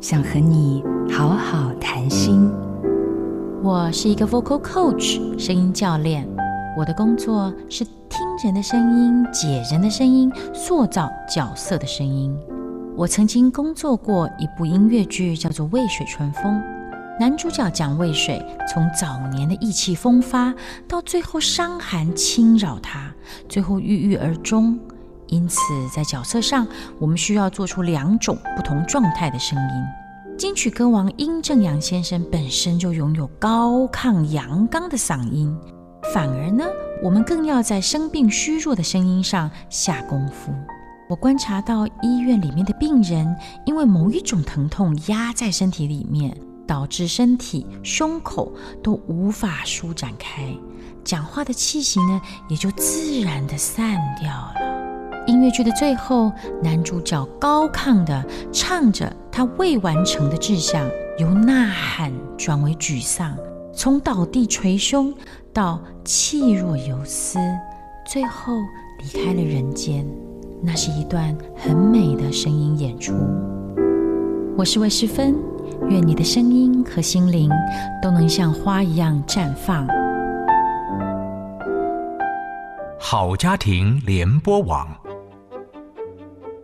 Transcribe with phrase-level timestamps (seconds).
[0.00, 2.48] 想和你好好谈心。
[3.64, 6.24] 我是一个 vocal coach，声音教练。
[6.78, 12.32] 我的工作是听人的声音，解人的声音，塑造角色的声音。
[12.96, 16.44] 我曾经工作过一部音乐剧，叫做《渭水春风》。
[17.18, 18.40] 男主角蒋渭水，
[18.72, 20.54] 从早年的意气风发，
[20.86, 23.12] 到最后伤寒侵扰他，
[23.48, 24.78] 最后郁郁而终。
[25.28, 25.60] 因此，
[25.94, 26.66] 在角色上，
[26.98, 30.36] 我们需要做出两种不同状态的声音。
[30.36, 35.56] 金曲歌王殷正阳先生本身就拥有高亢阳刚的嗓音，
[36.14, 36.64] 反而呢，
[37.02, 40.52] 我们更要在生病虚弱的声音上下功夫。
[41.08, 46.36] 我观察到医院里面的病人，因为某一种疼痛压在身体里面，
[46.66, 48.52] 导致身体胸口
[48.82, 50.54] 都无法舒展开，
[51.02, 54.87] 讲话的气息呢，也就自然的散掉了。
[55.28, 56.32] 音乐剧的最后，
[56.62, 60.82] 男主角高亢地唱着他未完成的志向，
[61.18, 63.36] 由呐喊转为沮丧，
[63.74, 65.12] 从倒地捶胸
[65.52, 67.38] 到气若游丝，
[68.10, 68.54] 最后
[69.00, 70.02] 离开了人间。
[70.62, 73.12] 那是一段很美的声音演出。
[74.56, 75.36] 我是魏诗芬，
[75.90, 77.50] 愿你的声音和心灵
[78.02, 79.86] 都能像花一样绽放。
[82.98, 84.88] 好家庭联播网。